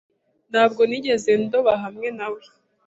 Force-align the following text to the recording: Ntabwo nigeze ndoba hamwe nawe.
Ntabwo 0.51 0.81
nigeze 0.89 1.29
ndoba 1.43 1.73
hamwe 1.83 2.07
nawe. 2.17 2.41